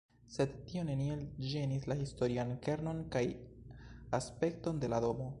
[0.35, 1.19] Sed tio neniel
[1.49, 3.21] ĝenis la historian kernon kaj
[4.19, 5.29] aspekton de la domo.